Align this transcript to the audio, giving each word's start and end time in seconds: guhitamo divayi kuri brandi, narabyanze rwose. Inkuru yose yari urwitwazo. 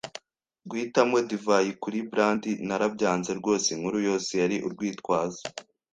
guhitamo 0.69 1.17
divayi 1.29 1.71
kuri 1.81 1.99
brandi, 2.11 2.51
narabyanze 2.67 3.31
rwose. 3.39 3.67
Inkuru 3.75 3.97
yose 4.07 4.31
yari 4.41 4.57
urwitwazo. 4.67 5.41